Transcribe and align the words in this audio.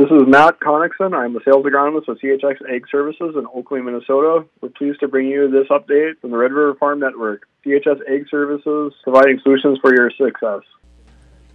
This 0.00 0.08
is 0.12 0.26
Matt 0.26 0.60
Connickson. 0.60 1.14
I'm 1.14 1.34
the 1.34 1.40
sales 1.44 1.66
agronomist 1.66 2.08
with 2.08 2.22
CHS 2.22 2.56
Ag 2.74 2.86
Services 2.90 3.34
in 3.36 3.46
Oakley, 3.54 3.82
Minnesota. 3.82 4.46
We're 4.62 4.70
pleased 4.70 5.00
to 5.00 5.08
bring 5.08 5.26
you 5.26 5.50
this 5.50 5.68
update 5.68 6.18
from 6.22 6.30
the 6.30 6.38
Red 6.38 6.52
River 6.52 6.74
Farm 6.76 7.00
Network. 7.00 7.46
CHS 7.66 8.00
Ag 8.08 8.26
Services 8.30 8.94
providing 9.04 9.38
solutions 9.42 9.78
for 9.82 9.94
your 9.94 10.10
success. 10.12 10.62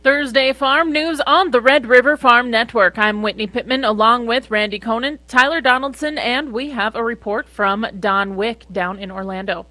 Thursday 0.04 0.54
Farm 0.54 0.92
News 0.92 1.20
on 1.26 1.50
the 1.50 1.60
Red 1.60 1.88
River 1.88 2.18
Farm 2.18 2.52
Network. 2.52 3.00
I'm 3.00 3.24
Whitney 3.24 3.48
Pittman 3.48 3.84
along 3.84 4.28
with 4.28 4.52
Randy 4.52 4.80
Koenen, 4.80 5.18
Tyler 5.28 5.60
Donaldson, 5.60 6.20
and 6.20 6.54
we 6.54 6.70
have 6.70 6.96
a 6.96 7.04
report 7.04 7.50
from 7.50 7.88
Don 8.00 8.36
Wick 8.36 8.66
down 8.72 9.00
in 9.00 9.10
Orlando. 9.10 9.66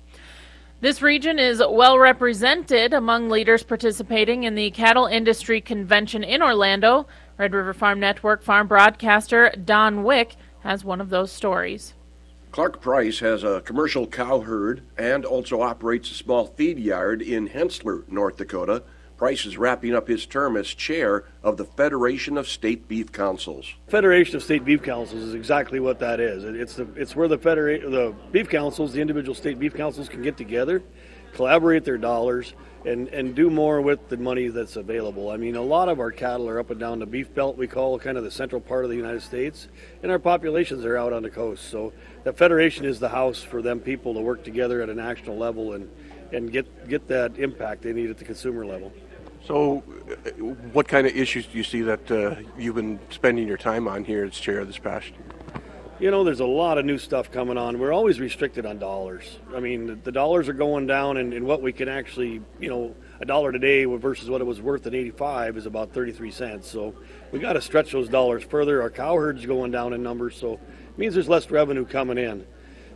This 0.81 1.01
region 1.01 1.39
is 1.39 1.63
well 1.67 1.97
represented 1.97 2.93
among 2.93 3.31
leaders 3.31 3.63
participating 3.63 4.43
in 4.43 4.57
the 4.57 4.73
Cattle 4.73 5.07
Industry 5.07 5.61
Convention 5.61 6.25
in 6.25 6.43
Orlando. 6.43 7.07
Red 7.37 7.53
River 7.53 7.75
Farm 7.75 7.99
Network 7.99 8.43
farm 8.43 8.69
broadcaster 8.69 9.51
Don 9.51 10.05
Wick 10.05 10.37
has 10.61 10.85
one 10.85 11.01
of 11.01 11.11
those 11.11 11.33
stories. 11.33 11.95
Clark 12.53 12.81
Price 12.81 13.19
has 13.19 13.43
a 13.43 13.61
commercial 13.63 14.07
cow 14.07 14.41
herd 14.41 14.83
and 14.97 15.25
also 15.25 15.61
operates 15.61 16.13
a 16.13 16.15
small 16.15 16.47
feed 16.47 16.79
yard 16.79 17.21
in 17.21 17.49
Hensler, 17.49 18.05
North 18.09 18.37
Dakota. 18.37 18.85
Price 19.17 19.45
is 19.47 19.59
wrapping 19.59 19.95
up 19.95 20.07
his 20.07 20.27
term 20.27 20.57
as 20.57 20.69
chair 20.69 21.25
of 21.43 21.57
the 21.57 21.65
Federation 21.65 22.39
of 22.39 22.47
State 22.47 22.87
Beef 22.87 23.11
Councils. 23.11 23.75
Federation 23.89 24.37
of 24.37 24.43
State 24.43 24.65
Beef 24.65 24.83
Councils 24.83 25.23
is 25.23 25.35
exactly 25.35 25.81
what 25.81 25.99
that 25.99 26.21
is. 26.21 26.45
It's 26.45 26.75
the 26.75 26.87
it's 26.95 27.17
where 27.17 27.27
the 27.27 27.39
federa- 27.39 27.83
the 27.83 28.15
beef 28.31 28.49
councils, 28.49 28.93
the 28.93 29.01
individual 29.01 29.35
state 29.35 29.59
beef 29.59 29.75
councils, 29.75 30.09
can 30.09 30.23
get 30.23 30.37
together, 30.37 30.83
collaborate 31.35 31.85
their 31.85 31.99
dollars, 31.99 32.55
and, 32.85 33.09
and 33.09 33.35
do 33.35 33.51
more 33.51 33.81
with 33.81 34.09
the 34.09 34.17
money 34.17 34.49
that's 34.49 34.77
available. 34.77 35.31
I 35.31 35.37
mean, 35.37 35.57
a 35.57 35.63
lot 35.63 35.89
of 35.89 36.01
our 36.01 36.11
cattle 36.11 36.49
are 36.49 36.59
up 36.59 36.71
and 36.71 36.79
down 36.79 36.99
the 36.99 37.07
beef 37.07 37.35
belt, 37.35 37.57
we 37.57 37.67
call 37.67 37.99
kind 37.99 38.19
of 38.19 38.25
the 38.25 38.31
central 38.31 38.61
part 38.61 38.85
of 38.85 38.91
the 38.91 38.97
United 38.97 39.23
States, 39.23 39.69
and 40.03 40.13
our 40.13 40.19
populations 40.19 40.85
are 40.85 40.97
out 40.97 41.13
on 41.13 41.23
the 41.23 41.31
coast. 41.31 41.71
So 41.71 41.93
the 42.25 42.33
federation 42.33 42.85
is 42.85 43.01
the 43.01 43.09
house 43.09 43.43
for 43.43 43.63
them 43.63 43.81
people 43.81 44.15
to 44.15 44.21
work 44.21 44.45
together 44.45 44.83
at 44.83 44.89
a 44.89 44.95
national 44.95 45.37
level 45.37 45.73
and, 45.73 45.91
and 46.33 46.53
get, 46.53 46.89
get 46.89 47.09
that 47.09 47.39
impact 47.39 47.83
they 47.83 47.93
need 47.93 48.11
at 48.11 48.19
the 48.19 48.25
consumer 48.25 48.67
level. 48.67 48.93
So, 49.47 49.83
uh, 50.11 50.31
what 50.73 50.89
kind 50.89 51.07
of 51.07 51.15
issues 51.15 51.47
do 51.47 51.59
you 51.59 51.65
see 51.65 51.83
that 51.83 52.11
uh, 52.11 52.37
you've 52.57 52.77
been 52.77 52.99
spending 53.11 53.47
your 53.47 53.59
time 53.59 53.87
on 53.87 54.03
here 54.03 54.25
as 54.25 54.33
chair 54.33 54.65
this 54.65 54.79
past 54.79 55.11
year? 55.11 55.34
You 56.01 56.11
know, 56.11 56.25
there's 56.25 56.41
a 56.41 56.45
lot 56.45 56.77
of 56.77 56.85
new 56.85 56.99
stuff 56.99 57.31
coming 57.31 57.57
on. 57.57 57.79
We're 57.79 57.93
always 57.93 58.19
restricted 58.19 58.67
on 58.67 58.81
dollars. 58.81 59.39
I 59.55 59.61
mean, 59.61 60.01
the 60.03 60.11
dollars 60.11 60.49
are 60.49 60.53
going 60.53 60.89
down, 60.89 61.19
and, 61.19 61.33
and 61.33 61.47
what 61.47 61.63
we 61.63 61.73
can 61.73 61.89
actually, 61.89 62.43
you 62.59 62.69
know, 62.69 62.97
a 63.21 63.25
dollar 63.25 63.53
today 63.53 63.85
versus 63.85 64.29
what 64.29 64.41
it 64.41 64.45
was 64.45 64.61
worth 64.61 64.89
in 64.89 64.95
85 64.95 65.57
is 65.57 65.67
about 65.67 65.93
33 65.93 66.33
cents. 66.33 66.69
So 66.69 66.97
we 67.31 67.39
got 67.39 67.53
to 67.53 67.61
stretch 67.61 67.93
those 67.93 68.09
dollars 68.09 68.43
further. 68.43 68.83
Our 68.83 68.91
cow 68.91 69.15
herd's 69.15 69.47
going 69.47 69.71
down 69.71 69.93
in 69.93 70.03
numbers, 70.03 70.37
so 70.37 70.55
it 70.55 70.99
means 70.99 71.15
there's 71.15 71.29
less 71.29 71.49
revenue 71.49 71.85
coming 71.85 72.19
in. 72.19 72.45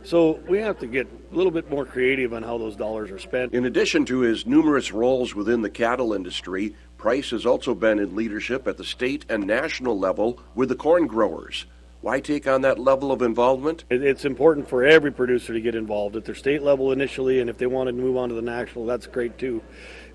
So 0.03 0.41
we 0.49 0.57
have 0.59 0.77
to 0.79 0.87
get 0.87 1.07
a 1.31 1.35
little 1.35 1.51
bit 1.51 1.69
more 1.69 1.85
creative 1.85 2.33
on 2.33 2.43
how 2.43 2.57
those 2.57 2.75
dollars 2.75 3.11
are 3.11 3.19
spent. 3.19 3.53
In 3.53 3.65
addition 3.65 4.03
to 4.05 4.19
his 4.19 4.45
numerous 4.45 4.91
roles 4.91 5.33
within 5.33 5.61
the 5.61 5.69
cattle 5.69 6.11
industry, 6.11 6.75
Price 6.97 7.29
has 7.29 7.45
also 7.45 7.73
been 7.73 7.97
in 7.97 8.13
leadership 8.13 8.67
at 8.67 8.75
the 8.75 8.83
state 8.83 9.25
and 9.29 9.47
national 9.47 9.97
level 9.97 10.37
with 10.53 10.67
the 10.67 10.75
corn 10.75 11.07
growers. 11.07 11.65
Why 12.01 12.21
take 12.21 12.47
on 12.47 12.61
that 12.61 12.79
level 12.79 13.11
of 13.11 13.21
involvement? 13.21 13.83
It's 13.89 14.23
important 14.23 14.69
for 14.69 14.85
every 14.85 15.11
producer 15.11 15.51
to 15.51 15.59
get 15.59 15.75
involved 15.75 16.15
at 16.15 16.23
their 16.23 16.35
state 16.35 16.63
level 16.63 16.93
initially, 16.93 17.41
and 17.41 17.49
if 17.49 17.57
they 17.57 17.65
want 17.65 17.87
to 17.87 17.93
move 17.93 18.15
on 18.15 18.29
to 18.29 18.35
the 18.35 18.41
national, 18.41 18.85
that's 18.85 19.05
great 19.05 19.37
too. 19.37 19.61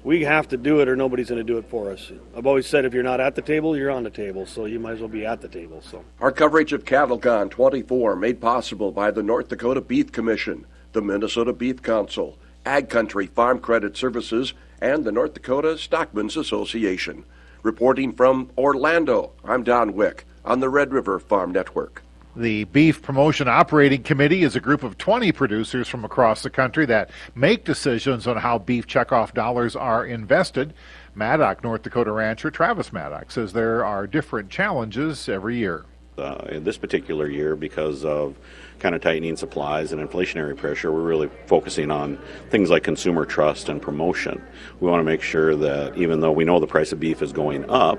We 0.02 0.22
have 0.22 0.48
to 0.48 0.56
do 0.56 0.80
it, 0.80 0.88
or 0.88 0.96
nobody's 0.96 1.28
going 1.28 1.44
to 1.46 1.52
do 1.52 1.58
it 1.58 1.68
for 1.68 1.92
us. 1.92 2.10
I've 2.34 2.46
always 2.46 2.66
said 2.66 2.86
if 2.86 2.94
you're 2.94 3.02
not 3.02 3.20
at 3.20 3.34
the 3.34 3.42
table, 3.42 3.76
you're 3.76 3.91
on 3.91 4.02
the 4.02 4.08
table, 4.08 4.46
so 4.46 4.64
you 4.64 4.80
might 4.80 4.92
as 4.92 5.00
well 5.00 5.10
be 5.10 5.26
at 5.26 5.42
the 5.42 5.48
table. 5.48 5.82
So 5.82 6.02
our 6.20 6.32
coverage 6.32 6.72
of 6.72 6.86
CattleCon 6.86 7.50
24 7.50 8.16
made 8.16 8.41
possible 8.41 8.91
by 8.91 9.10
the 9.10 9.22
North 9.22 9.48
Dakota 9.48 9.82
Beef 9.82 10.10
Commission, 10.10 10.66
the 10.92 11.02
Minnesota 11.02 11.52
Beef 11.52 11.82
Council, 11.82 12.38
Ag 12.64 12.88
Country 12.88 13.26
Farm 13.26 13.59
Credit 13.59 13.94
Services, 13.94 14.54
and 14.80 15.04
the 15.04 15.12
North 15.12 15.34
Dakota 15.34 15.76
Stockmen's 15.76 16.38
Association. 16.38 17.26
Reporting 17.62 18.14
from 18.14 18.50
Orlando, 18.56 19.32
I'm 19.44 19.62
Don 19.64 19.92
Wick 19.92 20.25
on 20.44 20.60
the 20.60 20.69
Red 20.69 20.93
River 20.93 21.19
Farm 21.19 21.53
Network. 21.53 22.03
The 22.37 22.65
Beef 22.65 23.00
Promotion 23.00 23.47
Operating 23.47 24.03
Committee 24.03 24.43
is 24.43 24.56
a 24.56 24.60
group 24.60 24.82
of 24.82 24.99
20 24.99 25.31
producers 25.31 25.87
from 25.87 26.05
across 26.05 26.43
the 26.43 26.50
country 26.50 26.84
that 26.87 27.10
make 27.37 27.65
decisions 27.65 28.27
on 28.27 28.37
how 28.37 28.59
beef 28.59 28.88
checkoff 28.88 29.34
dollars 29.34 29.77
are 29.77 30.04
invested. 30.04 30.75
Maddock, 31.15 31.62
North 31.62 31.83
Dakota 31.83 32.10
rancher 32.10 32.50
Travis 32.50 32.93
Maddock 32.93 33.31
says 33.31 33.53
there 33.53 33.84
are 33.84 34.09
different 34.09 34.50
challenges 34.50 35.28
every 35.28 35.56
year. 35.56 35.84
Uh, 36.19 36.47
in 36.49 36.65
this 36.65 36.77
particular 36.77 37.28
year, 37.28 37.54
because 37.54 38.04
of 38.04 38.37
kind 38.78 38.94
of 38.94 39.00
tightening 39.00 39.37
supplies 39.37 39.93
and 39.93 40.00
inflationary 40.00 40.56
pressure, 40.56 40.93
we're 40.93 41.03
really 41.03 41.28
focusing 41.47 41.91
on 41.91 42.19
things 42.50 42.69
like 42.71 42.83
consumer 42.83 43.25
trust 43.25 43.69
and 43.69 43.81
promotion. 43.81 44.41
We 44.81 44.88
want 44.88 45.00
to 45.00 45.04
make 45.04 45.22
sure 45.22 45.54
that 45.56 45.97
even 45.97 46.21
though 46.21 46.33
we 46.33 46.44
know 46.44 46.59
the 46.59 46.66
price 46.66 46.93
of 46.93 47.00
beef 47.00 47.22
is 47.22 47.33
going 47.33 47.69
up, 47.69 47.99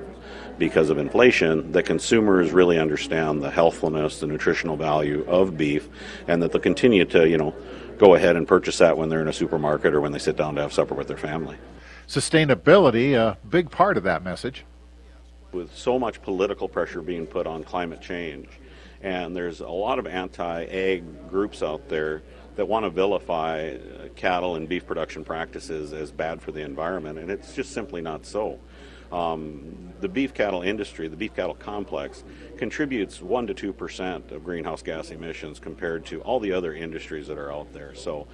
because 0.57 0.89
of 0.89 0.97
inflation, 0.97 1.71
that 1.71 1.83
consumers 1.83 2.51
really 2.51 2.79
understand 2.79 3.43
the 3.43 3.49
healthfulness, 3.49 4.19
the 4.19 4.27
nutritional 4.27 4.77
value 4.77 5.25
of 5.27 5.57
beef, 5.57 5.89
and 6.27 6.41
that 6.41 6.51
they'll 6.51 6.61
continue 6.61 7.05
to, 7.05 7.27
you 7.27 7.37
know, 7.37 7.53
go 7.97 8.15
ahead 8.15 8.35
and 8.35 8.47
purchase 8.47 8.77
that 8.77 8.97
when 8.97 9.09
they're 9.09 9.21
in 9.21 9.27
a 9.27 9.33
supermarket 9.33 9.93
or 9.93 10.01
when 10.01 10.11
they 10.11 10.19
sit 10.19 10.35
down 10.35 10.55
to 10.55 10.61
have 10.61 10.73
supper 10.73 10.93
with 10.93 11.07
their 11.07 11.17
family. 11.17 11.57
Sustainability, 12.07 13.13
a 13.13 13.37
big 13.49 13.71
part 13.71 13.97
of 13.97 14.03
that 14.03 14.23
message. 14.23 14.63
With 15.51 15.75
so 15.75 15.97
much 15.97 16.21
political 16.21 16.67
pressure 16.67 17.01
being 17.01 17.25
put 17.25 17.47
on 17.47 17.63
climate 17.63 18.01
change, 18.01 18.49
and 19.01 19.35
there's 19.35 19.61
a 19.61 19.69
lot 19.69 19.99
of 19.99 20.07
anti 20.07 20.63
egg 20.65 21.29
groups 21.29 21.63
out 21.63 21.87
there 21.89 22.21
that 22.55 22.67
want 22.67 22.85
to 22.85 22.89
vilify 22.89 23.69
uh, 23.69 24.07
cattle 24.15 24.55
and 24.55 24.67
beef 24.67 24.85
production 24.85 25.23
practices 25.23 25.93
as 25.93 26.11
bad 26.11 26.41
for 26.41 26.51
the 26.51 26.61
environment, 26.61 27.19
and 27.19 27.29
it's 27.29 27.53
just 27.53 27.71
simply 27.71 28.01
not 28.01 28.25
so. 28.25 28.59
Um, 29.15 29.93
the 30.01 30.09
beef 30.09 30.33
cattle 30.33 30.61
industry, 30.61 31.07
the 31.07 31.15
beef 31.15 31.33
cattle 31.33 31.55
complex, 31.55 32.25
contributes 32.57 33.21
1 33.21 33.47
to 33.47 33.53
2 33.53 33.71
percent 33.71 34.31
of 34.31 34.43
greenhouse 34.43 34.81
gas 34.81 35.09
emissions 35.09 35.57
compared 35.57 36.05
to 36.07 36.19
all 36.21 36.41
the 36.41 36.51
other 36.51 36.73
industries 36.73 37.27
that 37.27 37.37
are 37.37 37.49
out 37.51 37.71
there. 37.71 37.95
So, 37.95 38.27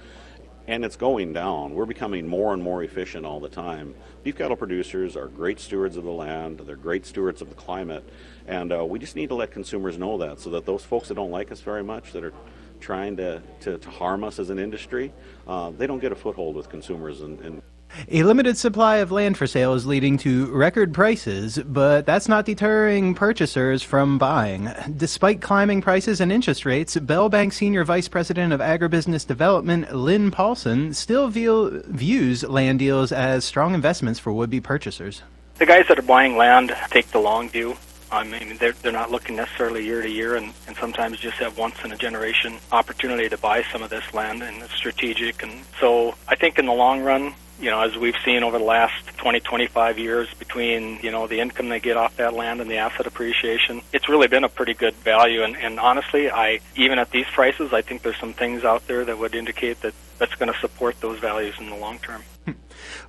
and 0.66 0.84
it's 0.84 0.96
going 0.96 1.32
down. 1.32 1.74
We're 1.74 1.86
becoming 1.86 2.26
more 2.26 2.52
and 2.52 2.60
more 2.60 2.82
efficient 2.82 3.24
all 3.24 3.38
the 3.38 3.48
time. 3.48 3.94
Beef 4.24 4.36
cattle 4.36 4.56
producers 4.56 5.16
are 5.16 5.28
great 5.28 5.60
stewards 5.60 5.96
of 5.96 6.02
the 6.02 6.10
land, 6.10 6.58
they're 6.66 6.74
great 6.74 7.06
stewards 7.06 7.42
of 7.42 7.48
the 7.48 7.54
climate, 7.54 8.08
and 8.48 8.72
uh, 8.72 8.84
we 8.84 8.98
just 8.98 9.14
need 9.14 9.28
to 9.28 9.36
let 9.36 9.52
consumers 9.52 9.96
know 9.98 10.18
that 10.18 10.40
so 10.40 10.50
that 10.50 10.66
those 10.66 10.84
folks 10.84 11.08
that 11.08 11.14
don't 11.14 11.30
like 11.30 11.52
us 11.52 11.60
very 11.60 11.84
much, 11.84 12.10
that 12.12 12.24
are 12.24 12.34
trying 12.80 13.16
to, 13.16 13.40
to, 13.60 13.78
to 13.78 13.90
harm 13.90 14.24
us 14.24 14.40
as 14.40 14.50
an 14.50 14.58
industry, 14.58 15.12
uh, 15.46 15.70
they 15.70 15.86
don't 15.86 16.00
get 16.00 16.10
a 16.10 16.16
foothold 16.16 16.56
with 16.56 16.68
consumers 16.68 17.20
and, 17.20 17.40
and 17.40 17.62
a 18.08 18.22
limited 18.22 18.56
supply 18.56 18.96
of 18.98 19.12
land 19.12 19.36
for 19.36 19.46
sale 19.46 19.74
is 19.74 19.86
leading 19.86 20.18
to 20.18 20.46
record 20.46 20.94
prices, 20.94 21.58
but 21.58 22.06
that's 22.06 22.28
not 22.28 22.44
deterring 22.44 23.14
purchasers 23.14 23.82
from 23.82 24.18
buying. 24.18 24.70
Despite 24.96 25.40
climbing 25.40 25.82
prices 25.82 26.20
and 26.20 26.32
interest 26.32 26.64
rates, 26.64 26.96
Bell 26.96 27.28
Bank 27.28 27.52
Senior 27.52 27.84
Vice 27.84 28.08
President 28.08 28.52
of 28.52 28.60
Agribusiness 28.60 29.26
Development 29.26 29.94
Lynn 29.94 30.30
Paulson 30.30 30.94
still 30.94 31.28
view, 31.28 31.82
views 31.86 32.42
land 32.42 32.78
deals 32.78 33.12
as 33.12 33.44
strong 33.44 33.74
investments 33.74 34.18
for 34.18 34.32
would 34.32 34.50
be 34.50 34.60
purchasers. 34.60 35.22
The 35.58 35.66
guys 35.66 35.86
that 35.88 35.98
are 35.98 36.02
buying 36.02 36.36
land 36.36 36.74
take 36.90 37.08
the 37.08 37.20
long 37.20 37.48
view. 37.48 37.76
I 38.10 38.24
mean, 38.24 38.58
they're, 38.58 38.72
they're 38.72 38.92
not 38.92 39.10
looking 39.10 39.36
necessarily 39.36 39.84
year 39.86 40.02
to 40.02 40.10
year 40.10 40.36
and, 40.36 40.52
and 40.66 40.76
sometimes 40.76 41.18
just 41.18 41.36
have 41.38 41.56
once 41.56 41.76
in 41.82 41.92
a 41.92 41.96
generation 41.96 42.58
opportunity 42.70 43.28
to 43.30 43.38
buy 43.38 43.62
some 43.72 43.82
of 43.82 43.88
this 43.88 44.12
land 44.12 44.42
and 44.42 44.62
it's 44.62 44.74
strategic. 44.74 45.42
And 45.42 45.62
so 45.80 46.14
I 46.28 46.34
think 46.34 46.58
in 46.58 46.66
the 46.66 46.74
long 46.74 47.00
run, 47.02 47.32
you 47.62 47.70
know, 47.70 47.80
as 47.80 47.96
we've 47.96 48.16
seen 48.24 48.42
over 48.42 48.58
the 48.58 48.64
last 48.64 49.06
20, 49.18 49.38
25 49.38 49.96
years 49.96 50.28
between, 50.34 50.98
you 51.00 51.12
know, 51.12 51.28
the 51.28 51.38
income 51.38 51.68
they 51.68 51.78
get 51.78 51.96
off 51.96 52.16
that 52.16 52.34
land 52.34 52.60
and 52.60 52.68
the 52.68 52.78
asset 52.78 53.06
appreciation, 53.06 53.80
it's 53.92 54.08
really 54.08 54.26
been 54.26 54.42
a 54.42 54.48
pretty 54.48 54.74
good 54.74 54.94
value. 54.96 55.44
And, 55.44 55.56
and 55.56 55.78
honestly, 55.78 56.28
I, 56.28 56.58
even 56.74 56.98
at 56.98 57.12
these 57.12 57.26
prices, 57.26 57.72
I 57.72 57.80
think 57.80 58.02
there's 58.02 58.18
some 58.18 58.32
things 58.32 58.64
out 58.64 58.88
there 58.88 59.04
that 59.04 59.16
would 59.16 59.36
indicate 59.36 59.80
that 59.82 59.94
that's 60.18 60.34
going 60.34 60.52
to 60.52 60.58
support 60.58 61.00
those 61.00 61.20
values 61.20 61.54
in 61.60 61.70
the 61.70 61.76
long 61.76 62.00
term. 62.00 62.24
Hmm. 62.44 62.52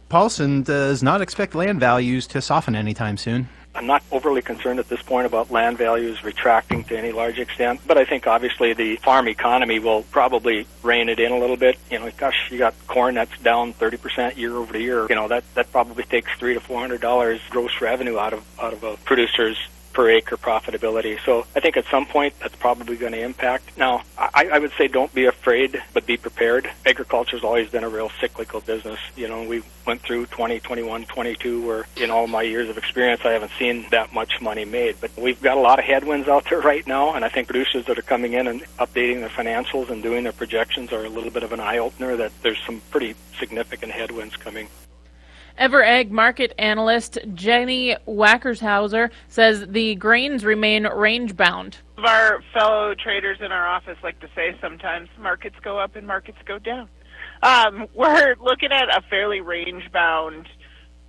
Paulson 0.07 0.61
does 0.61 1.01
not 1.01 1.21
expect 1.21 1.55
land 1.55 1.79
values 1.79 2.27
to 2.27 2.41
soften 2.41 2.75
anytime 2.75 3.17
soon. 3.17 3.49
I'm 3.75 3.87
not 3.87 4.03
overly 4.11 4.41
concerned 4.41 4.79
at 4.79 4.87
this 4.87 5.01
point 5.01 5.25
about 5.25 5.51
land 5.51 5.77
values 5.77 6.23
retracting 6.23 6.83
to 6.85 6.97
any 6.97 7.11
large 7.11 7.39
extent, 7.39 7.81
but 7.87 7.97
I 7.97 8.05
think 8.05 8.27
obviously 8.27 8.73
the 8.73 8.97
farm 8.97 9.27
economy 9.27 9.79
will 9.79 10.03
probably 10.03 10.67
rein 10.83 11.09
it 11.09 11.19
in 11.19 11.31
a 11.31 11.37
little 11.37 11.57
bit. 11.57 11.77
You 11.89 11.99
know, 11.99 12.11
gosh, 12.15 12.49
you 12.51 12.59
got 12.59 12.75
corn 12.87 13.15
that's 13.15 13.37
down 13.39 13.73
30% 13.73 14.37
year 14.37 14.55
over 14.55 14.77
year. 14.77 15.07
You 15.09 15.15
know, 15.15 15.27
that 15.27 15.43
that 15.55 15.71
probably 15.71 16.03
takes 16.03 16.31
three 16.37 16.53
to 16.53 16.59
four 16.59 16.79
hundred 16.79 17.01
dollars 17.01 17.41
gross 17.49 17.81
revenue 17.81 18.17
out 18.17 18.33
of 18.33 18.45
out 18.59 18.73
of 18.73 18.83
a 18.83 18.97
producer's 18.97 19.57
per 19.93 20.09
acre 20.09 20.37
profitability. 20.37 21.19
So 21.25 21.45
I 21.55 21.59
think 21.59 21.77
at 21.77 21.85
some 21.85 22.05
point 22.05 22.33
that's 22.39 22.55
probably 22.55 22.97
going 22.97 23.13
to 23.13 23.21
impact. 23.21 23.77
Now, 23.77 24.03
I, 24.17 24.49
I 24.51 24.59
would 24.59 24.71
say 24.77 24.87
don't 24.87 25.13
be 25.13 25.25
afraid, 25.25 25.81
but 25.93 26.05
be 26.05 26.17
prepared. 26.17 26.69
Agriculture 26.85 27.37
has 27.37 27.43
always 27.43 27.69
been 27.69 27.83
a 27.83 27.89
real 27.89 28.11
cyclical 28.19 28.59
business. 28.61 28.99
You 29.15 29.27
know, 29.27 29.43
we 29.43 29.63
went 29.85 30.01
through 30.01 30.25
20, 30.27 30.59
21, 30.59 31.05
22, 31.05 31.65
where 31.65 31.85
in 31.97 32.09
all 32.09 32.27
my 32.27 32.41
years 32.41 32.69
of 32.69 32.77
experience, 32.77 33.21
I 33.23 33.31
haven't 33.31 33.51
seen 33.59 33.85
that 33.91 34.13
much 34.13 34.41
money 34.41 34.65
made. 34.65 34.97
But 34.99 35.11
we've 35.17 35.41
got 35.41 35.57
a 35.57 35.61
lot 35.61 35.79
of 35.79 35.85
headwinds 35.85 36.27
out 36.27 36.45
there 36.49 36.61
right 36.73 36.85
now, 36.87 37.13
and 37.13 37.23
I 37.23 37.29
think 37.29 37.47
producers 37.47 37.85
that 37.85 37.97
are 37.97 38.03
coming 38.03 38.33
in 38.33 38.47
and 38.47 38.61
updating 38.79 39.19
their 39.19 39.29
financials 39.29 39.89
and 39.89 40.01
doing 40.01 40.23
their 40.23 40.33
projections 40.33 40.91
are 40.91 41.05
a 41.05 41.09
little 41.09 41.31
bit 41.31 41.43
of 41.43 41.51
an 41.51 41.59
eye 41.59 41.77
opener 41.77 42.15
that 42.17 42.31
there's 42.41 42.61
some 42.65 42.81
pretty 42.91 43.15
significant 43.39 43.91
headwinds 43.91 44.35
coming. 44.37 44.67
EverAg 45.59 46.09
market 46.09 46.53
analyst 46.57 47.19
Jenny 47.33 47.95
Wackershauser 48.07 49.11
says 49.27 49.65
the 49.67 49.95
grains 49.95 50.43
remain 50.43 50.87
range 50.87 51.35
bound. 51.35 51.77
Our 51.97 52.41
fellow 52.53 52.95
traders 52.95 53.37
in 53.39 53.51
our 53.51 53.67
office 53.67 53.97
like 54.03 54.19
to 54.21 54.29
say 54.35 54.55
sometimes 54.59 55.09
markets 55.19 55.55
go 55.61 55.77
up 55.77 55.95
and 55.95 56.07
markets 56.07 56.39
go 56.45 56.57
down. 56.57 56.89
Um, 57.43 57.87
we're 57.93 58.35
looking 58.41 58.71
at 58.71 58.89
a 58.89 59.01
fairly 59.09 59.41
range 59.41 59.91
bound 59.91 60.47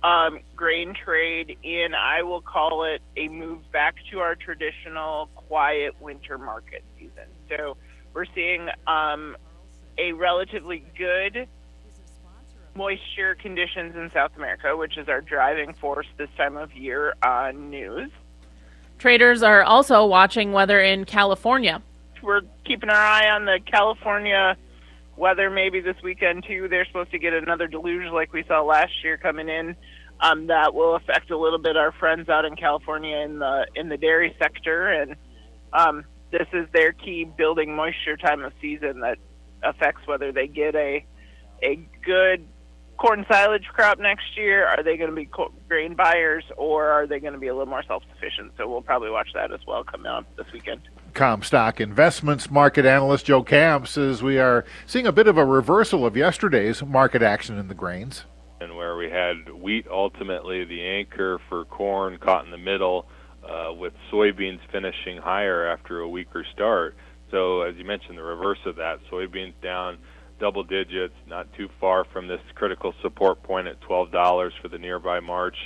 um, 0.03 0.39
grain 0.55 0.93
trade 0.93 1.57
and 1.63 1.95
I 1.95 2.21
will 2.21 2.41
call 2.41 2.83
it 2.83 3.01
a 3.17 3.27
move 3.27 3.59
back 3.71 3.95
to 4.11 4.19
our 4.19 4.35
traditional 4.35 5.27
quiet 5.35 5.99
winter 5.99 6.37
market 6.37 6.83
season. 6.99 7.25
So 7.49 7.77
we're 8.13 8.25
seeing 8.35 8.69
um, 8.85 9.35
a 9.97 10.13
relatively 10.13 10.85
good 10.97 11.47
moisture 12.75 13.35
conditions 13.35 13.95
in 13.95 14.11
South 14.13 14.31
America, 14.35 14.75
which 14.75 14.97
is 14.97 15.07
our 15.07 15.21
driving 15.21 15.73
force 15.73 16.07
this 16.17 16.29
time 16.37 16.57
of 16.57 16.73
year 16.73 17.13
on 17.23 17.69
news. 17.69 18.11
Traders 18.99 19.43
are 19.43 19.63
also 19.63 20.05
watching 20.05 20.51
weather 20.51 20.79
in 20.81 21.05
California. 21.05 21.81
We're 22.21 22.41
keeping 22.65 22.89
our 22.89 22.95
eye 22.95 23.29
on 23.29 23.45
the 23.45 23.59
California 23.65 24.57
weather 25.17 25.49
maybe 25.49 25.79
this 25.79 25.95
weekend 26.03 26.45
too. 26.45 26.67
They're 26.67 26.85
supposed 26.85 27.11
to 27.11 27.19
get 27.19 27.33
another 27.33 27.67
deluge 27.67 28.11
like 28.11 28.33
we 28.33 28.43
saw 28.43 28.61
last 28.61 28.91
year 29.03 29.17
coming 29.17 29.49
in. 29.49 29.75
Um, 30.21 30.47
that 30.47 30.73
will 30.73 30.95
affect 30.95 31.29
a 31.29 31.37
little 31.37 31.59
bit 31.59 31.75
our 31.75 31.91
friends 31.91 32.29
out 32.29 32.45
in 32.45 32.55
California 32.55 33.17
in 33.17 33.39
the 33.39 33.67
in 33.75 33.89
the 33.89 33.97
dairy 33.97 34.33
sector, 34.39 34.87
and 34.87 35.17
um, 35.73 36.05
this 36.31 36.47
is 36.53 36.67
their 36.71 36.93
key 36.93 37.25
building 37.25 37.75
moisture 37.75 38.15
time 38.15 38.41
of 38.41 38.53
season 38.61 39.01
that 39.01 39.17
affects 39.61 40.07
whether 40.07 40.31
they 40.31 40.47
get 40.47 40.73
a 40.73 41.05
a 41.61 41.75
good 42.05 42.47
corn 42.97 43.25
silage 43.29 43.65
crop 43.73 43.99
next 43.99 44.37
year? 44.37 44.65
Are 44.65 44.83
they 44.83 44.97
going 44.97 45.09
to 45.09 45.15
be 45.15 45.29
grain 45.67 45.95
buyers 45.95 46.43
or 46.57 46.87
are 46.89 47.07
they 47.07 47.19
going 47.19 47.33
to 47.33 47.39
be 47.39 47.47
a 47.47 47.53
little 47.53 47.69
more 47.69 47.83
self 47.83 48.03
sufficient? 48.13 48.53
So 48.57 48.67
we'll 48.69 48.81
probably 48.81 49.09
watch 49.09 49.29
that 49.33 49.51
as 49.51 49.59
well 49.67 49.83
coming 49.83 50.07
up 50.07 50.25
this 50.37 50.47
weekend. 50.53 50.81
Comstock 51.13 51.79
Investments 51.79 52.51
market 52.51 52.85
analyst 52.85 53.25
Joe 53.25 53.43
Camp 53.43 53.87
says 53.87 54.21
we 54.21 54.37
are 54.37 54.65
seeing 54.85 55.07
a 55.07 55.11
bit 55.11 55.27
of 55.27 55.37
a 55.37 55.45
reversal 55.45 56.05
of 56.05 56.17
yesterday's 56.17 56.83
market 56.83 57.21
action 57.21 57.57
in 57.57 57.67
the 57.67 57.73
grains. 57.73 58.25
And 58.59 58.75
where 58.75 58.97
we 58.97 59.09
had 59.09 59.53
wheat 59.53 59.87
ultimately 59.89 60.65
the 60.65 60.81
anchor 60.81 61.39
for 61.49 61.65
corn 61.65 62.17
caught 62.17 62.45
in 62.45 62.51
the 62.51 62.57
middle, 62.57 63.07
uh, 63.47 63.71
with 63.73 63.93
soybeans 64.11 64.59
finishing 64.71 65.17
higher 65.17 65.67
after 65.67 65.99
a 65.99 66.09
weaker 66.09 66.45
start. 66.53 66.95
So, 67.31 67.61
as 67.61 67.75
you 67.75 67.85
mentioned, 67.85 68.17
the 68.17 68.23
reverse 68.23 68.59
of 68.65 68.75
that 68.77 68.99
soybeans 69.11 69.53
down 69.61 69.97
double 70.39 70.63
digits, 70.63 71.13
not 71.27 71.51
too 71.53 71.69
far 71.79 72.05
from 72.05 72.27
this 72.27 72.41
critical 72.55 72.93
support 73.01 73.41
point 73.43 73.67
at 73.67 73.79
$12 73.81 74.51
for 74.61 74.67
the 74.67 74.77
nearby 74.77 75.19
March. 75.19 75.57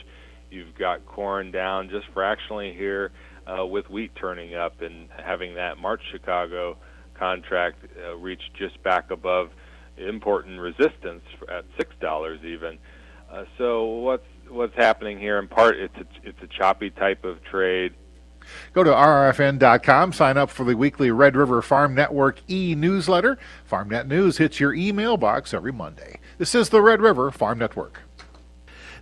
You've 0.52 0.76
got 0.76 1.06
corn 1.06 1.52
down 1.52 1.90
just 1.90 2.08
fractionally 2.14 2.74
here 2.74 3.12
uh, 3.48 3.66
with 3.66 3.90
wheat 3.90 4.12
turning 4.16 4.56
up 4.56 4.82
and 4.82 5.10
having 5.24 5.56
that 5.56 5.78
March 5.78 6.02
Chicago 6.12 6.78
contract 7.16 7.86
uh, 8.04 8.16
reach 8.16 8.42
just 8.58 8.82
back 8.84 9.12
above 9.12 9.50
important 9.98 10.60
resistance 10.60 11.24
at 11.50 11.66
$6 11.78 12.46
even. 12.46 12.78
Uh, 13.32 13.44
so 13.58 13.86
what's 13.86 14.24
what's 14.48 14.76
happening 14.76 15.20
here 15.20 15.38
in 15.38 15.48
part 15.48 15.76
it's 15.76 15.96
a, 15.98 16.28
it's 16.28 16.42
a 16.42 16.48
choppy 16.48 16.90
type 16.90 17.24
of 17.24 17.44
trade 17.44 17.94
Go 18.74 18.84
to 18.84 18.92
rfn.com, 18.92 20.14
sign 20.14 20.38
up 20.38 20.50
for 20.50 20.64
the 20.64 20.76
weekly 20.76 21.12
Red 21.12 21.36
River 21.36 21.62
Farm 21.62 21.96
Network 21.96 22.42
e 22.50 22.76
newsletter. 22.76 23.38
FarmNet 23.70 24.08
News 24.08 24.38
hits 24.38 24.60
your 24.60 24.74
email 24.74 25.18
box 25.18 25.54
every 25.54 25.72
Monday. 25.72 26.20
This 26.38 26.56
is 26.56 26.70
the 26.70 26.82
Red 26.82 27.02
River 27.02 27.32
Farm 27.32 27.60
Network. 27.60 28.02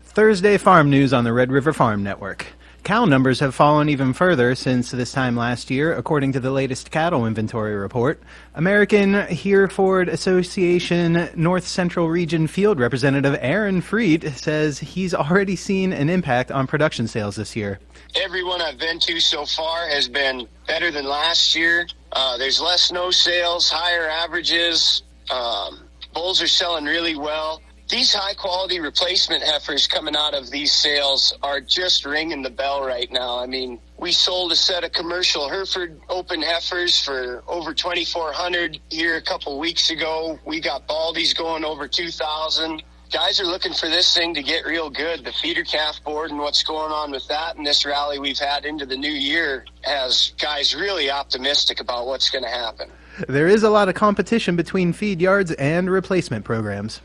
Thursday 0.03 0.57
farm 0.57 0.89
news 0.89 1.13
on 1.13 1.23
the 1.23 1.33
Red 1.33 1.51
River 1.51 1.71
Farm 1.73 2.01
Network. 2.01 2.47
Cow 2.83 3.03
numbers 3.03 3.41
have 3.41 3.53
fallen 3.53 3.89
even 3.89 4.13
further 4.13 4.55
since 4.55 4.91
this 4.91 5.11
time 5.11 5.35
last 5.35 5.69
year, 5.69 5.93
according 5.93 6.31
to 6.33 6.39
the 6.39 6.51
latest 6.51 6.89
cattle 6.89 7.25
inventory 7.25 7.75
report. 7.75 8.21
American 8.55 9.13
Hereford 9.13 10.07
Association 10.07 11.29
North 11.35 11.67
Central 11.67 12.07
Region 12.07 12.47
Field 12.47 12.79
Representative 12.79 13.37
Aaron 13.41 13.81
Freed 13.81 14.33
says 14.37 14.79
he's 14.79 15.13
already 15.13 15.55
seen 15.55 15.91
an 15.91 16.09
impact 16.09 16.49
on 16.49 16.65
production 16.65 17.07
sales 17.07 17.35
this 17.35 17.55
year. 17.55 17.79
Everyone 18.15 18.61
I've 18.61 18.79
been 18.79 18.99
to 18.99 19.19
so 19.19 19.45
far 19.45 19.87
has 19.89 20.07
been 20.07 20.47
better 20.65 20.89
than 20.89 21.05
last 21.05 21.55
year. 21.55 21.87
Uh, 22.13 22.37
there's 22.37 22.61
less 22.61 22.91
no 22.91 23.11
sales, 23.11 23.69
higher 23.69 24.07
averages. 24.07 25.03
Um, 25.29 25.81
bulls 26.13 26.41
are 26.41 26.47
selling 26.47 26.85
really 26.85 27.17
well 27.17 27.61
these 27.89 28.13
high 28.13 28.33
quality 28.33 28.79
replacement 28.79 29.43
heifers 29.43 29.87
coming 29.87 30.15
out 30.15 30.33
of 30.33 30.49
these 30.49 30.73
sales 30.73 31.33
are 31.41 31.61
just 31.61 32.05
ringing 32.05 32.41
the 32.41 32.49
bell 32.49 32.85
right 32.85 33.09
now. 33.11 33.39
I 33.39 33.45
mean, 33.45 33.79
we 33.97 34.11
sold 34.11 34.51
a 34.51 34.55
set 34.55 34.83
of 34.83 34.91
commercial 34.91 35.47
Hereford 35.47 35.99
open 36.09 36.41
heifers 36.41 37.01
for 37.01 37.43
over 37.47 37.73
2400 37.73 38.79
here 38.89 39.15
a 39.15 39.21
couple 39.21 39.57
weeks 39.57 39.89
ago. 39.89 40.37
We 40.45 40.59
got 40.59 40.87
Baldies 40.87 41.35
going 41.35 41.63
over 41.63 41.87
2000. 41.87 42.83
Guys 43.09 43.39
are 43.39 43.45
looking 43.45 43.71
for 43.71 43.87
this 43.87 44.13
thing 44.13 44.33
to 44.33 44.43
get 44.43 44.65
real 44.65 44.89
good. 44.89 45.23
The 45.23 45.31
feeder 45.31 45.63
calf 45.63 46.03
board 46.03 46.29
and 46.29 46.39
what's 46.39 46.63
going 46.63 46.91
on 46.91 47.09
with 47.09 47.25
that 47.29 47.55
and 47.55 47.65
this 47.65 47.85
rally 47.85 48.19
we've 48.19 48.37
had 48.37 48.65
into 48.65 48.85
the 48.85 48.97
new 48.97 49.11
year 49.11 49.63
has 49.83 50.33
guys 50.37 50.75
really 50.75 51.09
optimistic 51.09 51.79
about 51.79 52.05
what's 52.05 52.29
going 52.29 52.43
to 52.43 52.49
happen. 52.49 52.89
There 53.29 53.47
is 53.47 53.63
a 53.63 53.69
lot 53.69 53.87
of 53.87 53.95
competition 53.95 54.57
between 54.57 54.91
feed 54.91 55.21
yards 55.21 55.53
and 55.53 55.89
replacement 55.89 56.43
programs 56.43 56.99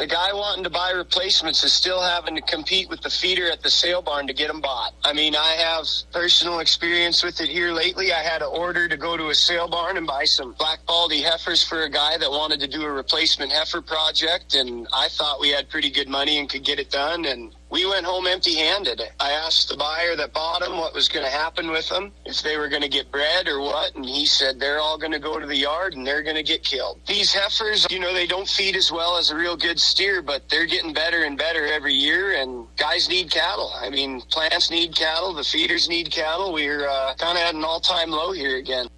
the 0.00 0.06
guy 0.06 0.32
wanting 0.32 0.64
to 0.64 0.70
buy 0.70 0.92
replacements 0.92 1.62
is 1.62 1.74
still 1.74 2.00
having 2.00 2.34
to 2.34 2.40
compete 2.40 2.88
with 2.88 3.02
the 3.02 3.10
feeder 3.10 3.50
at 3.50 3.60
the 3.60 3.68
sale 3.68 4.00
barn 4.00 4.26
to 4.26 4.32
get 4.32 4.48
them 4.48 4.62
bought. 4.62 4.94
I 5.04 5.12
mean, 5.12 5.36
I 5.36 5.48
have 5.58 5.86
personal 6.10 6.60
experience 6.60 7.22
with 7.22 7.38
it 7.42 7.50
here 7.50 7.70
lately. 7.70 8.10
I 8.10 8.22
had 8.22 8.40
an 8.40 8.48
order 8.50 8.88
to 8.88 8.96
go 8.96 9.18
to 9.18 9.28
a 9.28 9.34
sale 9.34 9.68
barn 9.68 9.98
and 9.98 10.06
buy 10.06 10.24
some 10.24 10.54
black 10.58 10.78
baldy 10.86 11.20
heifers 11.20 11.62
for 11.62 11.82
a 11.82 11.90
guy 11.90 12.16
that 12.16 12.30
wanted 12.30 12.60
to 12.60 12.66
do 12.66 12.82
a 12.82 12.90
replacement 12.90 13.52
heifer 13.52 13.82
project, 13.82 14.54
and 14.54 14.88
I 14.90 15.08
thought 15.08 15.38
we 15.38 15.50
had 15.50 15.68
pretty 15.68 15.90
good 15.90 16.08
money 16.08 16.38
and 16.38 16.48
could 16.48 16.64
get 16.64 16.80
it 16.80 16.88
done. 16.88 17.26
And 17.26 17.54
we 17.70 17.86
went 17.86 18.04
home 18.04 18.26
empty 18.26 18.56
handed. 18.56 19.00
I 19.20 19.30
asked 19.30 19.68
the 19.68 19.76
buyer 19.76 20.16
that 20.16 20.32
bought 20.32 20.60
them 20.60 20.76
what 20.76 20.92
was 20.92 21.08
going 21.08 21.24
to 21.24 21.30
happen 21.30 21.70
with 21.70 21.88
them, 21.88 22.12
if 22.26 22.42
they 22.42 22.56
were 22.56 22.68
going 22.68 22.82
to 22.82 22.88
get 22.88 23.10
bred 23.10 23.48
or 23.48 23.60
what, 23.60 23.94
and 23.94 24.04
he 24.04 24.26
said 24.26 24.58
they're 24.58 24.80
all 24.80 24.98
going 24.98 25.12
to 25.12 25.18
go 25.18 25.38
to 25.38 25.46
the 25.46 25.56
yard 25.56 25.94
and 25.94 26.06
they're 26.06 26.22
going 26.22 26.36
to 26.36 26.42
get 26.42 26.64
killed. 26.64 27.00
These 27.06 27.32
heifers, 27.32 27.86
you 27.90 28.00
know, 28.00 28.12
they 28.12 28.26
don't 28.26 28.48
feed 28.48 28.76
as 28.76 28.90
well 28.90 29.16
as 29.16 29.30
a 29.30 29.36
real 29.36 29.56
good 29.56 29.78
steer, 29.80 30.20
but 30.20 30.48
they're 30.48 30.66
getting 30.66 30.92
better 30.92 31.24
and 31.24 31.38
better 31.38 31.66
every 31.66 31.94
year, 31.94 32.34
and 32.34 32.66
guys 32.76 33.08
need 33.08 33.30
cattle. 33.30 33.72
I 33.80 33.88
mean, 33.90 34.20
plants 34.22 34.70
need 34.70 34.96
cattle, 34.96 35.32
the 35.32 35.44
feeders 35.44 35.88
need 35.88 36.10
cattle. 36.10 36.52
We're 36.52 36.88
uh, 36.88 37.14
kind 37.14 37.38
of 37.38 37.44
at 37.44 37.54
an 37.54 37.64
all 37.64 37.80
time 37.80 38.10
low 38.10 38.32
here 38.32 38.56
again. 38.56 38.88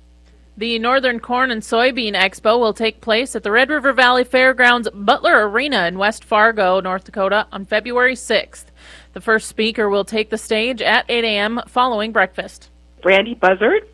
The 0.54 0.78
Northern 0.78 1.18
Corn 1.18 1.50
and 1.50 1.62
Soybean 1.62 2.14
Expo 2.14 2.60
will 2.60 2.74
take 2.74 3.00
place 3.00 3.34
at 3.34 3.42
the 3.42 3.50
Red 3.50 3.70
River 3.70 3.94
Valley 3.94 4.22
Fairgrounds 4.22 4.86
Butler 4.92 5.48
Arena 5.48 5.86
in 5.86 5.96
West 5.96 6.24
Fargo, 6.24 6.78
North 6.78 7.04
Dakota 7.04 7.46
on 7.50 7.64
February 7.64 8.14
6th. 8.14 8.66
The 9.14 9.22
first 9.22 9.48
speaker 9.48 9.88
will 9.88 10.04
take 10.04 10.28
the 10.28 10.36
stage 10.36 10.82
at 10.82 11.06
8 11.08 11.24
a.m. 11.24 11.60
following 11.68 12.12
breakfast. 12.12 12.68
Brandi 13.02 13.38
Buzzard. 13.40 13.88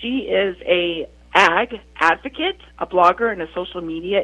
She 0.00 0.20
is 0.20 0.56
a 0.64 1.06
ag 1.34 1.78
advocate, 1.96 2.58
a 2.78 2.86
blogger, 2.86 3.30
and 3.30 3.42
a 3.42 3.52
social 3.52 3.82
media 3.82 4.22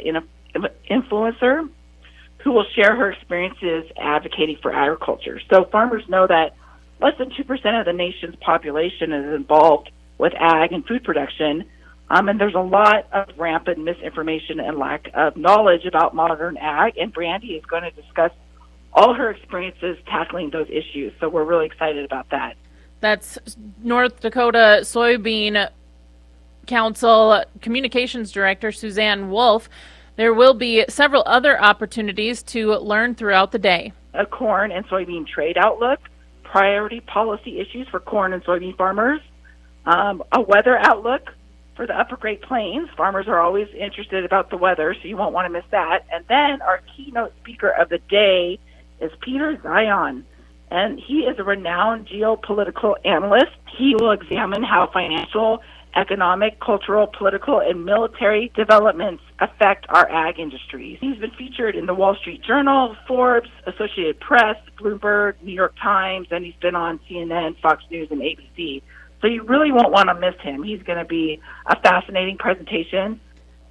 influencer 0.91 1.69
who 2.39 2.53
will 2.53 2.67
share 2.75 2.97
her 2.97 3.13
experiences 3.13 3.85
advocating 3.99 4.57
for 4.63 4.73
agriculture. 4.73 5.39
So 5.53 5.65
farmers 5.67 6.09
know 6.09 6.27
that 6.27 6.57
less 7.03 7.13
than 7.19 7.29
2% 7.29 7.79
of 7.79 7.85
the 7.85 7.93
nation's 7.93 8.37
population 8.37 9.13
is 9.13 9.35
involved 9.35 9.91
with 10.17 10.33
ag 10.39 10.73
and 10.73 10.87
food 10.87 11.05
production. 11.05 11.65
Um, 12.11 12.29
and 12.29 12.39
there's 12.41 12.55
a 12.55 12.61
lot 12.61 13.07
of 13.13 13.29
rampant 13.39 13.79
misinformation 13.79 14.61
and 14.61 14.79
lack 14.79 15.09
of 15.15 15.37
knowledge 15.37 15.87
about 15.87 16.15
modern 16.15 16.57
ag. 16.59 16.99
And 16.99 17.15
Brandi 17.15 17.57
is 17.57 17.65
going 17.65 17.83
to 17.83 17.91
discuss 17.91 18.31
all 18.93 19.15
her 19.15 19.31
experiences 19.31 19.97
tackling 20.07 20.51
those 20.51 20.69
issues. 20.69 21.13
So 21.19 21.29
we're 21.29 21.45
really 21.45 21.67
excited 21.67 22.05
about 22.05 22.31
that. 22.31 22.57
That's 23.01 23.39
North 23.83 24.21
Dakota 24.21 24.81
Soybean 24.83 25.69
Council 26.67 27.45
Communications 27.61 28.33
Director 28.33 28.73
Suzanne 28.73 29.31
Wolf. 29.31 29.69
There 30.17 30.33
will 30.33 30.55
be 30.55 30.85
several 30.89 31.25
other 31.27 31.61
opportunities 31.61 32.43
to 32.45 32.77
learn 32.77 33.15
throughout 33.15 33.51
the 33.51 33.59
day. 33.59 33.93
A 34.15 34.25
corn 34.25 34.71
and 34.71 34.87
soybean 34.87 35.27
trade 35.27 35.59
outlook, 35.59 35.99
priority 36.45 37.01
policy 37.01 37.59
issues 37.59 37.89
for 37.89 37.99
corn 37.99 38.33
and 38.33 38.45
soybean 38.45 38.77
farmers, 38.77 39.21
um, 39.87 40.23
a 40.31 40.41
weather 40.41 40.79
outlook 40.79 41.31
for 41.77 41.87
the 41.87 41.99
Upper 41.99 42.17
Great 42.17 42.43
Plains. 42.43 42.89
Farmers 42.97 43.27
are 43.29 43.41
always 43.41 43.69
interested 43.77 44.25
about 44.25 44.51
the 44.51 44.57
weather, 44.57 44.95
so 44.95 45.09
you 45.09 45.17
won't 45.17 45.33
want 45.33 45.47
to 45.47 45.51
miss 45.51 45.65
that. 45.71 46.05
And 46.13 46.25
then 46.29 46.63
our 46.63 46.83
keynote 46.97 47.33
speaker 47.41 47.71
of 47.71 47.89
the 47.89 47.99
day 47.99 48.59
is 49.01 49.11
Peter 49.21 49.57
Zeihan, 49.57 50.25
and 50.71 51.01
he 51.01 51.21
is 51.21 51.39
a 51.39 51.45
renowned 51.45 52.09
geopolitical 52.09 52.95
analyst. 53.05 53.57
He 53.77 53.95
will 53.95 54.13
examine 54.13 54.63
how 54.63 54.89
financial, 54.93 55.63
economic, 55.97 56.61
cultural, 56.61 57.07
political, 57.07 57.61
and 57.61 57.85
military 57.85 58.51
developments 58.55 59.23
affect 59.41 59.87
our 59.89 60.11
ag 60.11 60.39
industries. 60.39 60.99
He's 61.01 61.19
been 61.19 61.31
featured 61.33 61.77
in 61.77 61.87
the 61.87 61.95
Wall 61.95 62.17
Street 62.17 62.43
Journal, 62.43 62.97
Forbes, 63.07 63.51
Associated 63.67 64.21
Press, 64.21 64.57
Bloomberg, 64.79 65.35
New 65.43 65.53
York 65.53 65.75
Times, 65.81 66.29
and 66.31 66.45
he's 66.45 66.57
been 66.57 66.75
on 66.75 66.99
CNN, 67.09 67.61
Fox 67.61 67.85
News, 67.91 68.09
and 68.11 68.21
ABC. 68.21 68.83
So 69.21 69.27
you 69.27 69.43
really 69.45 69.73
won't 69.73 69.93
want 69.93 70.09
to 70.09 70.15
miss 70.15 70.35
him. 70.41 70.63
He's 70.63 70.83
going 70.83 70.99
to 70.99 71.05
be 71.05 71.41
a 71.67 71.81
fascinating 71.81 72.37
presentation. 72.37 73.21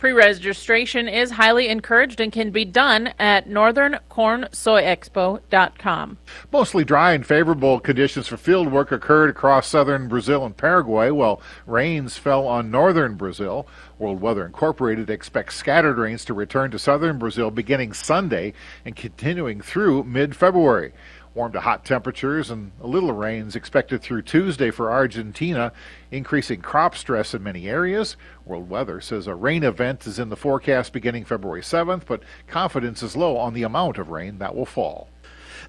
Pre 0.03 0.12
registration 0.12 1.07
is 1.07 1.31
highly 1.31 1.69
encouraged 1.69 2.19
and 2.19 2.29
can 2.29 2.51
be 2.51 2.65
done 2.65 3.13
at 3.19 3.47
northerncornsoyexpo.com. 3.47 6.17
Mostly 6.51 6.83
dry 6.83 7.13
and 7.13 7.25
favorable 7.25 7.79
conditions 7.79 8.27
for 8.27 8.35
field 8.35 8.69
work 8.69 8.91
occurred 8.91 9.29
across 9.29 9.67
southern 9.67 10.09
Brazil 10.09 10.45
and 10.45 10.57
Paraguay, 10.57 11.09
while 11.09 11.41
rains 11.65 12.17
fell 12.17 12.45
on 12.45 12.69
northern 12.69 13.15
Brazil. 13.15 13.65
World 13.97 14.19
Weather 14.19 14.45
Incorporated 14.45 15.09
expects 15.09 15.55
scattered 15.55 15.97
rains 15.97 16.25
to 16.25 16.33
return 16.33 16.69
to 16.71 16.79
southern 16.79 17.17
Brazil 17.17 17.50
beginning 17.50 17.93
Sunday 17.93 18.51
and 18.83 18.97
continuing 18.97 19.62
through 19.62 20.03
mid 20.03 20.35
February. 20.35 20.91
Warm 21.35 21.51
to 21.53 21.61
hot 21.61 21.83
temperatures 21.83 22.51
and 22.51 22.71
a 22.79 22.85
little 22.85 23.11
rains 23.11 23.55
expected 23.55 24.03
through 24.03 24.21
Tuesday 24.21 24.69
for 24.69 24.91
Argentina, 24.91 25.71
increasing 26.11 26.61
crop 26.61 26.95
stress 26.95 27.33
in 27.33 27.41
many 27.41 27.67
areas. 27.67 28.17
World 28.45 28.69
Weather 28.69 29.01
says 29.01 29.25
a 29.25 29.33
rain 29.33 29.63
event 29.63 30.05
is 30.05 30.19
in 30.19 30.29
the 30.29 30.35
forecast 30.35 30.93
beginning 30.93 31.25
February 31.25 31.61
7th, 31.61 32.03
but 32.05 32.21
confidence 32.45 33.01
is 33.01 33.15
low 33.15 33.35
on 33.35 33.55
the 33.55 33.63
amount 33.63 33.97
of 33.97 34.09
rain 34.09 34.37
that 34.37 34.55
will 34.55 34.67
fall. 34.67 35.09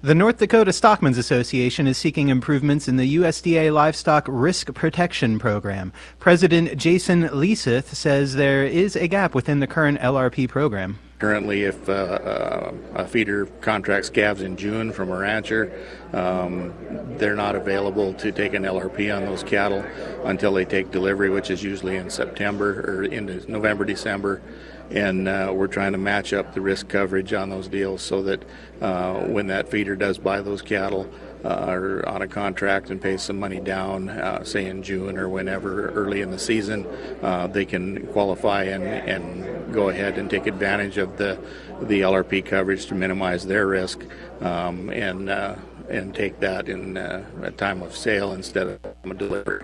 The 0.03 0.13
North 0.13 0.37
Dakota 0.37 0.71
Stockmen's 0.71 1.17
Association 1.17 1.87
is 1.87 1.97
seeking 1.97 2.29
improvements 2.29 2.87
in 2.87 2.97
the 2.97 3.15
USDA 3.15 3.73
Livestock 3.73 4.25
Risk 4.27 4.71
Protection 4.75 5.39
Program. 5.39 5.93
President 6.19 6.77
Jason 6.77 7.23
Leiseth 7.29 7.85
says 7.85 8.35
there 8.35 8.65
is 8.65 8.95
a 8.95 9.07
gap 9.07 9.33
within 9.33 9.61
the 9.61 9.67
current 9.67 9.99
LRP 9.99 10.47
program. 10.47 10.99
Currently, 11.17 11.63
if 11.63 11.87
uh, 11.87 11.93
uh, 11.93 12.73
a 12.93 13.07
feeder 13.07 13.45
contracts 13.61 14.09
calves 14.09 14.41
in 14.41 14.57
June 14.57 14.91
from 14.91 15.09
a 15.11 15.17
rancher, 15.17 15.71
um, 16.11 16.73
they're 17.17 17.37
not 17.37 17.55
available 17.55 18.13
to 18.15 18.33
take 18.33 18.53
an 18.53 18.63
LRP 18.63 19.15
on 19.15 19.23
those 19.23 19.41
cattle 19.41 19.85
until 20.25 20.51
they 20.51 20.65
take 20.65 20.91
delivery, 20.91 21.29
which 21.29 21.49
is 21.49 21.63
usually 21.63 21.95
in 21.95 22.09
September 22.09 22.81
or 22.81 23.03
into 23.05 23.49
November, 23.49 23.85
December. 23.85 24.41
And 24.89 25.29
uh, 25.29 25.53
we're 25.55 25.67
trying 25.67 25.93
to 25.93 25.97
match 25.97 26.33
up 26.33 26.53
the 26.53 26.59
risk 26.59 26.89
coverage 26.89 27.31
on 27.31 27.49
those 27.49 27.69
deals 27.69 28.01
so 28.01 28.21
that 28.23 28.43
uh, 28.81 29.21
when 29.21 29.47
that 29.47 29.69
feeder 29.71 29.95
does 29.95 30.17
buy 30.17 30.41
those 30.41 30.61
cattle, 30.61 31.09
uh, 31.45 31.65
are 31.67 32.07
on 32.07 32.21
a 32.23 32.27
contract 32.27 32.89
and 32.89 32.99
pay 32.99 33.17
some 33.17 33.39
money 33.39 33.59
down, 33.59 34.09
uh, 34.09 34.43
say 34.43 34.65
in 34.65 34.81
June 34.81 35.17
or 35.17 35.29
whenever 35.29 35.89
early 35.89 36.21
in 36.21 36.31
the 36.31 36.39
season, 36.39 36.85
uh, 37.21 37.45
they 37.45 37.65
can 37.65 38.07
qualify 38.07 38.63
and, 38.63 38.83
and 38.83 39.73
go 39.73 39.89
ahead 39.89 40.17
and 40.17 40.29
take 40.29 40.47
advantage 40.47 40.97
of 40.97 41.17
the 41.17 41.37
the 41.81 42.01
LRP 42.01 42.45
coverage 42.45 42.85
to 42.87 42.95
minimize 42.95 43.45
their 43.45 43.67
risk 43.67 44.03
um, 44.41 44.89
and 44.89 45.29
uh, 45.29 45.55
and 45.89 46.15
take 46.15 46.39
that 46.39 46.67
in 46.67 46.97
uh, 46.97 47.23
a 47.43 47.51
time 47.51 47.81
of 47.83 47.95
sale 47.95 48.33
instead 48.33 48.67
of 48.67 48.79
a 49.03 49.13
delivery. 49.13 49.63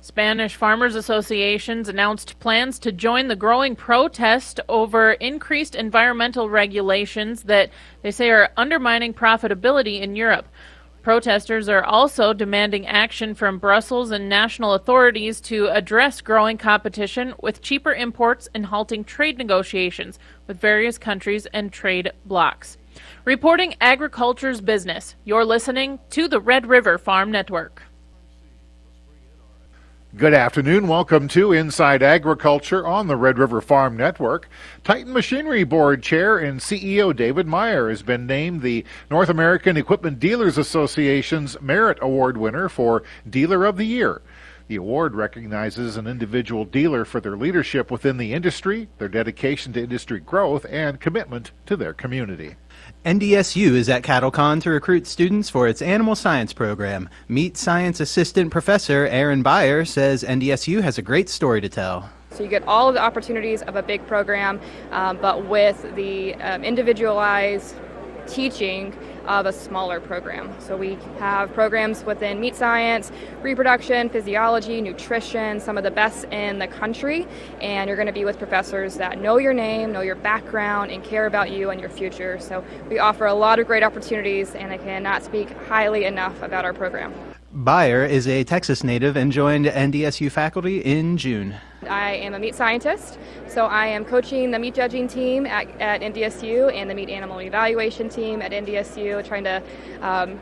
Spanish 0.00 0.56
Farmers 0.56 0.94
Associations 0.94 1.88
announced 1.88 2.38
plans 2.38 2.78
to 2.78 2.92
join 2.92 3.28
the 3.28 3.36
growing 3.36 3.76
protest 3.76 4.60
over 4.68 5.12
increased 5.12 5.74
environmental 5.74 6.48
regulations 6.48 7.42
that 7.44 7.70
they 8.02 8.10
say 8.10 8.30
are 8.30 8.50
undermining 8.56 9.12
profitability 9.12 10.00
in 10.00 10.16
Europe. 10.16 10.46
Protesters 11.02 11.68
are 11.68 11.84
also 11.84 12.32
demanding 12.32 12.86
action 12.86 13.34
from 13.34 13.58
Brussels 13.58 14.10
and 14.10 14.28
national 14.28 14.74
authorities 14.74 15.40
to 15.42 15.68
address 15.68 16.20
growing 16.20 16.58
competition 16.58 17.34
with 17.40 17.62
cheaper 17.62 17.94
imports 17.94 18.48
and 18.54 18.66
halting 18.66 19.04
trade 19.04 19.38
negotiations 19.38 20.18
with 20.46 20.60
various 20.60 20.98
countries 20.98 21.46
and 21.46 21.72
trade 21.72 22.10
blocs. 22.26 22.76
Reporting 23.24 23.74
agriculture's 23.80 24.60
business, 24.60 25.14
you're 25.24 25.44
listening 25.44 26.00
to 26.10 26.26
the 26.26 26.40
Red 26.40 26.66
River 26.66 26.98
Farm 26.98 27.30
Network. 27.30 27.84
Good 30.18 30.34
afternoon. 30.34 30.88
Welcome 30.88 31.28
to 31.28 31.52
Inside 31.52 32.02
Agriculture 32.02 32.84
on 32.84 33.06
the 33.06 33.14
Red 33.14 33.38
River 33.38 33.60
Farm 33.60 33.96
Network. 33.96 34.48
Titan 34.82 35.12
Machinery 35.12 35.62
Board 35.62 36.02
Chair 36.02 36.38
and 36.38 36.58
CEO 36.58 37.14
David 37.14 37.46
Meyer 37.46 37.88
has 37.88 38.02
been 38.02 38.26
named 38.26 38.62
the 38.62 38.84
North 39.12 39.28
American 39.28 39.76
Equipment 39.76 40.18
Dealers 40.18 40.58
Association's 40.58 41.60
Merit 41.60 41.98
Award 42.02 42.36
winner 42.36 42.68
for 42.68 43.04
Dealer 43.30 43.64
of 43.64 43.76
the 43.76 43.84
Year. 43.84 44.20
The 44.66 44.74
award 44.74 45.14
recognizes 45.14 45.96
an 45.96 46.08
individual 46.08 46.64
dealer 46.64 47.04
for 47.04 47.20
their 47.20 47.36
leadership 47.36 47.88
within 47.88 48.16
the 48.16 48.34
industry, 48.34 48.88
their 48.98 49.06
dedication 49.06 49.72
to 49.74 49.84
industry 49.84 50.18
growth, 50.18 50.66
and 50.68 50.98
commitment 50.98 51.52
to 51.66 51.76
their 51.76 51.92
community. 51.92 52.56
NDSU 53.04 53.72
is 53.72 53.88
at 53.88 54.02
CattleCon 54.02 54.62
to 54.62 54.70
recruit 54.70 55.06
students 55.06 55.48
for 55.48 55.68
its 55.68 55.80
animal 55.80 56.14
science 56.14 56.52
program. 56.52 57.08
Meat 57.28 57.56
Science 57.56 58.00
Assistant 58.00 58.50
Professor 58.50 59.06
Aaron 59.06 59.42
Beyer 59.42 59.84
says 59.84 60.22
NDSU 60.24 60.82
has 60.82 60.98
a 60.98 61.02
great 61.02 61.28
story 61.28 61.60
to 61.60 61.68
tell. 61.68 62.10
So 62.30 62.42
you 62.42 62.48
get 62.48 62.66
all 62.68 62.88
of 62.88 62.94
the 62.94 63.00
opportunities 63.00 63.62
of 63.62 63.76
a 63.76 63.82
big 63.82 64.06
program, 64.06 64.60
um, 64.90 65.18
but 65.20 65.46
with 65.46 65.94
the 65.96 66.34
um, 66.34 66.62
individualized 66.62 67.74
teaching 68.26 68.94
of 69.28 69.46
a 69.46 69.52
smaller 69.52 70.00
program. 70.00 70.52
So 70.58 70.76
we 70.76 70.98
have 71.18 71.52
programs 71.52 72.02
within 72.02 72.40
meat 72.40 72.56
science, 72.56 73.12
reproduction, 73.42 74.08
physiology, 74.08 74.80
nutrition, 74.80 75.60
some 75.60 75.76
of 75.76 75.84
the 75.84 75.90
best 75.90 76.24
in 76.32 76.58
the 76.58 76.66
country, 76.66 77.26
and 77.60 77.86
you're 77.86 77.96
going 77.96 78.06
to 78.06 78.12
be 78.12 78.24
with 78.24 78.38
professors 78.38 78.96
that 78.96 79.20
know 79.20 79.36
your 79.36 79.52
name, 79.52 79.92
know 79.92 80.00
your 80.00 80.16
background, 80.16 80.90
and 80.90 81.04
care 81.04 81.26
about 81.26 81.50
you 81.50 81.70
and 81.70 81.80
your 81.80 81.90
future. 81.90 82.40
So 82.40 82.64
we 82.88 82.98
offer 82.98 83.26
a 83.26 83.34
lot 83.34 83.58
of 83.58 83.66
great 83.66 83.82
opportunities, 83.82 84.54
and 84.54 84.72
I 84.72 84.78
cannot 84.78 85.22
speak 85.22 85.50
highly 85.68 86.06
enough 86.06 86.40
about 86.42 86.64
our 86.64 86.72
program. 86.72 87.12
Beyer 87.58 88.04
is 88.04 88.28
a 88.28 88.44
Texas 88.44 88.84
native 88.84 89.16
and 89.16 89.32
joined 89.32 89.66
NDSU 89.66 90.30
faculty 90.30 90.78
in 90.78 91.16
June. 91.16 91.56
I 91.90 92.12
am 92.12 92.34
a 92.34 92.38
meat 92.38 92.54
scientist, 92.54 93.18
so 93.48 93.66
I 93.66 93.88
am 93.88 94.04
coaching 94.04 94.52
the 94.52 94.60
meat 94.60 94.76
judging 94.76 95.08
team 95.08 95.44
at, 95.44 95.68
at 95.80 96.00
NDSU 96.00 96.72
and 96.72 96.88
the 96.88 96.94
meat 96.94 97.08
animal 97.08 97.40
evaluation 97.40 98.08
team 98.08 98.42
at 98.42 98.52
NDSU, 98.52 99.26
trying 99.26 99.42
to 99.42 99.60
um, 100.02 100.38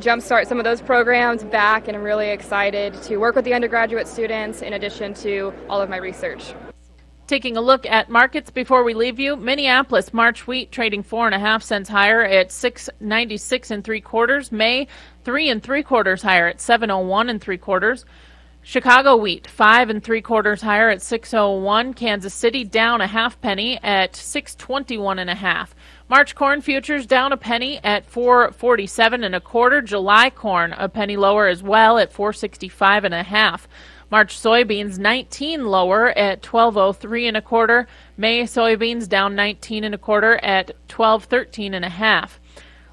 jumpstart 0.00 0.48
some 0.48 0.58
of 0.58 0.64
those 0.64 0.82
programs 0.82 1.44
back, 1.44 1.86
and 1.86 1.96
I'm 1.96 2.02
really 2.02 2.30
excited 2.30 3.00
to 3.04 3.18
work 3.18 3.36
with 3.36 3.44
the 3.44 3.54
undergraduate 3.54 4.08
students 4.08 4.60
in 4.60 4.72
addition 4.72 5.14
to 5.14 5.54
all 5.68 5.80
of 5.80 5.88
my 5.88 5.98
research. 5.98 6.52
Taking 7.26 7.56
a 7.56 7.62
look 7.62 7.86
at 7.86 8.10
markets 8.10 8.50
before 8.50 8.84
we 8.84 8.92
leave 8.92 9.18
you, 9.18 9.34
Minneapolis 9.34 10.12
March 10.12 10.46
wheat 10.46 10.70
trading 10.70 11.02
four 11.02 11.24
and 11.24 11.34
a 11.34 11.38
half 11.38 11.62
cents 11.62 11.88
higher 11.88 12.22
at 12.22 12.52
six 12.52 12.90
ninety 13.00 13.38
six 13.38 13.70
and 13.70 13.82
three 13.82 14.02
quarters. 14.02 14.52
May 14.52 14.88
three 15.24 15.48
and 15.48 15.62
three 15.62 15.82
quarters 15.82 16.20
higher 16.20 16.48
at 16.48 16.60
seven 16.60 16.90
oh 16.90 16.98
one 16.98 17.30
and 17.30 17.40
three 17.40 17.56
quarters. 17.56 18.04
Chicago 18.60 19.16
wheat 19.16 19.46
five 19.46 19.88
and 19.88 20.04
three 20.04 20.20
quarters 20.20 20.60
higher 20.60 20.90
at 20.90 21.00
six 21.00 21.32
oh 21.32 21.52
one. 21.52 21.94
Kansas 21.94 22.34
City 22.34 22.62
down 22.62 23.00
a 23.00 23.06
half 23.06 23.40
penny 23.40 23.78
at 23.82 24.14
six 24.14 24.54
twenty 24.54 24.98
one 24.98 25.18
and 25.18 25.30
a 25.30 25.34
half. 25.34 25.74
March 26.10 26.34
corn 26.34 26.60
futures 26.60 27.06
down 27.06 27.32
a 27.32 27.38
penny 27.38 27.80
at 27.82 28.04
four 28.04 28.52
forty 28.52 28.86
seven 28.86 29.24
and 29.24 29.34
a 29.34 29.40
quarter. 29.40 29.80
July 29.80 30.28
corn 30.28 30.74
a 30.74 30.90
penny 30.90 31.16
lower 31.16 31.46
as 31.46 31.62
well 31.62 31.96
at 31.96 32.12
four 32.12 32.34
sixty 32.34 32.68
five 32.68 33.02
and 33.04 33.14
a 33.14 33.22
half. 33.22 33.66
March 34.10 34.38
soybeans 34.38 34.98
19 34.98 35.66
lower 35.66 36.10
at 36.10 36.44
1203 36.44 37.28
and 37.28 37.36
a 37.36 37.42
quarter. 37.42 37.88
May 38.16 38.42
soybeans 38.42 39.08
down 39.08 39.34
19 39.34 39.84
and 39.84 39.94
a 39.94 39.98
quarter 39.98 40.36
at 40.36 40.68
1213 40.88 41.74
and 41.74 41.84
a 41.84 41.88
half. 41.88 42.40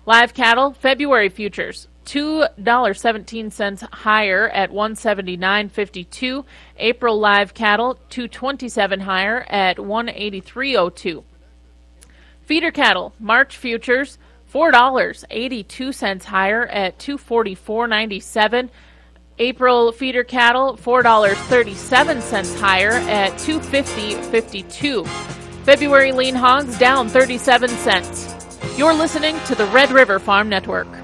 Live 0.05 0.33
cattle 0.33 0.73
February 0.73 1.29
futures 1.29 1.87
$2.17 2.05 3.93
higher 3.93 4.49
at 4.49 4.71
179.52. 4.71 6.45
April 6.77 7.19
live 7.19 7.53
cattle 7.53 7.99
227 8.09 9.01
higher 9.01 9.45
at 9.49 9.77
183.02. 9.77 11.23
Feeder 12.43 12.71
cattle 12.71 13.13
March 13.19 13.55
futures 13.55 14.17
$4.82 14.51 16.23
higher 16.25 16.65
at 16.67 16.97
244.97. 16.97 18.69
April 19.41 19.91
feeder 19.91 20.23
cattle 20.23 20.77
$4.37 20.77 22.59
higher 22.59 22.91
at 22.91 23.31
250.52. 23.39 25.07
February 25.65 26.11
lean 26.11 26.35
hogs 26.35 26.77
down 26.77 27.09
37 27.09 27.67
cents. 27.69 28.77
You're 28.77 28.93
listening 28.93 29.39
to 29.45 29.55
the 29.55 29.65
Red 29.65 29.89
River 29.89 30.19
Farm 30.19 30.47
Network. 30.47 31.00